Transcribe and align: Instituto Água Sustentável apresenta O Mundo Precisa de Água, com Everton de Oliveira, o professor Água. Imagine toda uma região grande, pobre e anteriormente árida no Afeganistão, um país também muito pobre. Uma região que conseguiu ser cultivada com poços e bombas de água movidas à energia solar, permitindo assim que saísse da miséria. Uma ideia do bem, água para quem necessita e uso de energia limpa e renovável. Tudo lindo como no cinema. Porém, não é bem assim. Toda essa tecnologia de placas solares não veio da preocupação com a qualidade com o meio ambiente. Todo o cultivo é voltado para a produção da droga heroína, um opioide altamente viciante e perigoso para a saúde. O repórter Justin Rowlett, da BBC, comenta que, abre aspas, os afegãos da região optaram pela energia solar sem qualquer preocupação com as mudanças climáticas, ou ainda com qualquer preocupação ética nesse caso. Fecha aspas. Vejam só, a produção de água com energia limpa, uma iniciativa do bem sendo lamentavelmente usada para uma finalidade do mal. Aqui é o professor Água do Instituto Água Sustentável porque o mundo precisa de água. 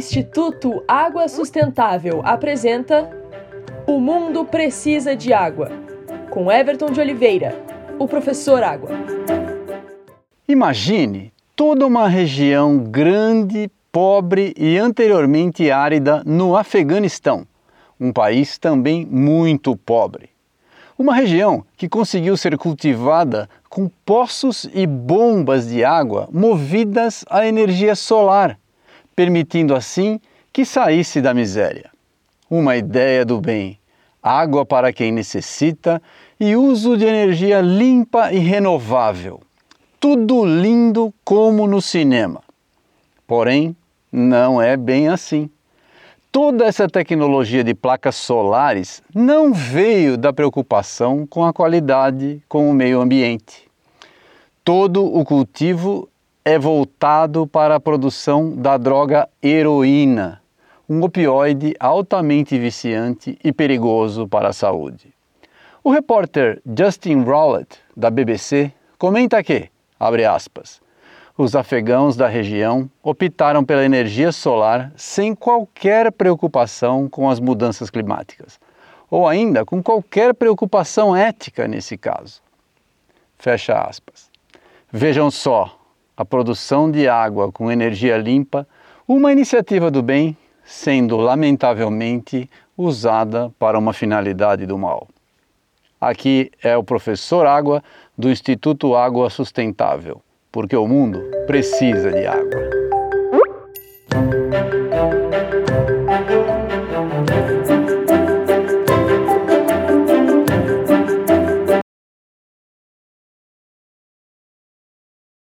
Instituto 0.00 0.82
Água 0.88 1.28
Sustentável 1.28 2.22
apresenta 2.24 3.10
O 3.86 4.00
Mundo 4.00 4.46
Precisa 4.46 5.14
de 5.14 5.30
Água, 5.30 5.70
com 6.30 6.50
Everton 6.50 6.86
de 6.86 6.98
Oliveira, 6.98 7.54
o 7.98 8.08
professor 8.08 8.62
Água. 8.62 8.88
Imagine 10.48 11.30
toda 11.54 11.86
uma 11.86 12.08
região 12.08 12.78
grande, 12.78 13.70
pobre 13.92 14.54
e 14.56 14.78
anteriormente 14.78 15.70
árida 15.70 16.22
no 16.24 16.56
Afeganistão, 16.56 17.46
um 18.00 18.10
país 18.10 18.56
também 18.56 19.04
muito 19.04 19.76
pobre. 19.76 20.30
Uma 20.98 21.14
região 21.14 21.62
que 21.76 21.90
conseguiu 21.90 22.38
ser 22.38 22.56
cultivada 22.56 23.50
com 23.68 23.86
poços 24.06 24.66
e 24.72 24.86
bombas 24.86 25.68
de 25.68 25.84
água 25.84 26.26
movidas 26.32 27.22
à 27.28 27.46
energia 27.46 27.94
solar, 27.94 28.58
permitindo 29.20 29.74
assim 29.74 30.18
que 30.50 30.64
saísse 30.64 31.20
da 31.20 31.34
miséria. 31.34 31.90
Uma 32.48 32.78
ideia 32.78 33.22
do 33.22 33.38
bem, 33.38 33.78
água 34.22 34.64
para 34.64 34.94
quem 34.94 35.12
necessita 35.12 36.00
e 36.40 36.56
uso 36.56 36.96
de 36.96 37.04
energia 37.04 37.60
limpa 37.60 38.32
e 38.32 38.38
renovável. 38.38 39.42
Tudo 40.00 40.42
lindo 40.46 41.12
como 41.22 41.66
no 41.66 41.82
cinema. 41.82 42.42
Porém, 43.26 43.76
não 44.10 44.60
é 44.60 44.74
bem 44.74 45.08
assim. 45.08 45.50
Toda 46.32 46.64
essa 46.64 46.88
tecnologia 46.88 47.62
de 47.62 47.74
placas 47.74 48.16
solares 48.16 49.02
não 49.14 49.52
veio 49.52 50.16
da 50.16 50.32
preocupação 50.32 51.26
com 51.26 51.44
a 51.44 51.52
qualidade 51.52 52.42
com 52.48 52.70
o 52.70 52.72
meio 52.72 53.02
ambiente. 53.02 53.68
Todo 54.64 55.04
o 55.04 55.22
cultivo 55.26 56.08
é 56.50 56.58
voltado 56.58 57.46
para 57.46 57.76
a 57.76 57.80
produção 57.80 58.56
da 58.56 58.76
droga 58.76 59.28
heroína, 59.40 60.42
um 60.88 61.00
opioide 61.00 61.76
altamente 61.78 62.58
viciante 62.58 63.38
e 63.44 63.52
perigoso 63.52 64.26
para 64.26 64.48
a 64.48 64.52
saúde. 64.52 65.14
O 65.84 65.92
repórter 65.92 66.60
Justin 66.76 67.22
Rowlett, 67.22 67.78
da 67.96 68.10
BBC, 68.10 68.72
comenta 68.98 69.40
que, 69.44 69.70
abre 69.96 70.24
aspas, 70.24 70.82
os 71.38 71.54
afegãos 71.54 72.16
da 72.16 72.26
região 72.26 72.90
optaram 73.00 73.64
pela 73.64 73.84
energia 73.84 74.32
solar 74.32 74.90
sem 74.96 75.36
qualquer 75.36 76.10
preocupação 76.10 77.08
com 77.08 77.30
as 77.30 77.38
mudanças 77.38 77.90
climáticas, 77.90 78.58
ou 79.08 79.28
ainda 79.28 79.64
com 79.64 79.80
qualquer 79.80 80.34
preocupação 80.34 81.14
ética 81.14 81.68
nesse 81.68 81.96
caso. 81.96 82.42
Fecha 83.38 83.78
aspas. 83.80 84.28
Vejam 84.90 85.30
só, 85.30 85.79
a 86.20 86.24
produção 86.26 86.90
de 86.90 87.08
água 87.08 87.50
com 87.50 87.72
energia 87.72 88.18
limpa, 88.18 88.68
uma 89.08 89.32
iniciativa 89.32 89.90
do 89.90 90.02
bem 90.02 90.36
sendo 90.62 91.16
lamentavelmente 91.16 92.46
usada 92.76 93.50
para 93.58 93.78
uma 93.78 93.94
finalidade 93.94 94.66
do 94.66 94.76
mal. 94.76 95.08
Aqui 95.98 96.50
é 96.62 96.76
o 96.76 96.84
professor 96.84 97.46
Água 97.46 97.82
do 98.18 98.28
Instituto 98.28 98.94
Água 98.94 99.30
Sustentável 99.30 100.20
porque 100.52 100.76
o 100.76 100.86
mundo 100.86 101.22
precisa 101.46 102.10
de 102.12 102.26
água. 102.26 102.89